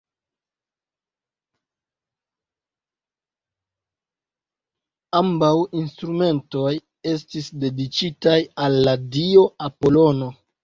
[5.19, 6.73] Ambaŭ instrumentoj
[7.13, 10.33] estis dediĉitaj al la dio Apolono.